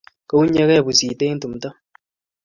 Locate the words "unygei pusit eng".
0.43-1.39